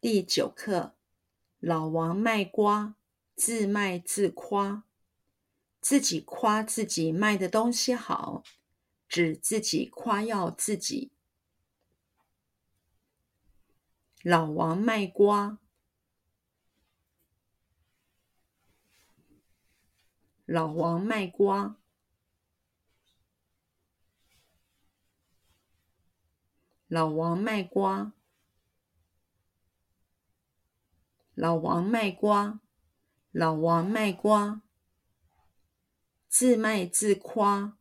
[0.00, 0.94] 第九课：
[1.58, 2.94] 老王卖瓜，
[3.34, 4.84] 自卖自夸。
[5.80, 8.44] 自己夸自己卖的东西好，
[9.08, 11.10] 指自己夸耀自己。
[14.22, 15.58] 老王卖瓜，
[20.44, 21.76] 老王卖瓜，
[26.86, 28.12] 老王卖瓜。
[31.40, 32.58] 老王卖瓜，
[33.30, 34.60] 老王卖瓜，
[36.28, 37.78] 自卖自夸，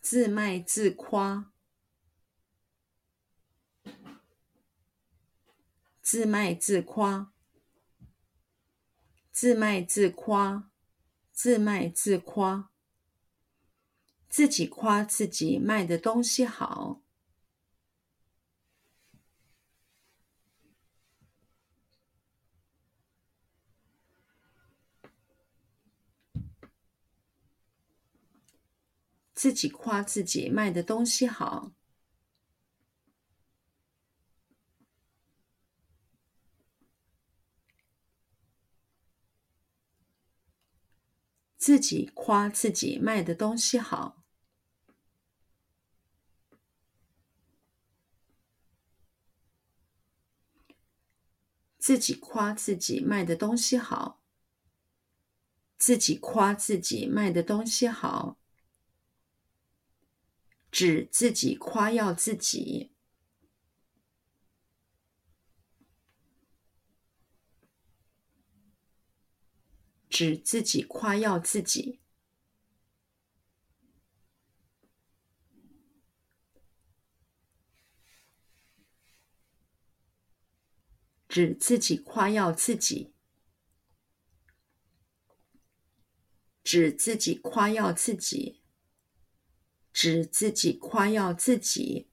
[0.00, 1.50] 自卖自夸，
[6.00, 7.32] 自卖自夸，
[9.32, 10.70] 自卖自夸，
[11.32, 12.70] 自卖自夸，
[14.28, 17.03] 自己夸自己卖的东西好。
[29.44, 31.70] 自己夸自己卖的东西好，
[41.58, 44.24] 自己夸自己卖的东西好，
[51.76, 54.22] 自己夸自己卖的东西好，
[55.76, 58.38] 自己夸自己卖的东西好。
[60.74, 62.90] 指自己夸耀自己，
[70.10, 72.00] 指自己夸耀自己，
[81.28, 83.14] 指自己夸耀自己，
[86.64, 88.63] 指自己夸耀自己。
[90.04, 92.08] 指自己夸耀自己，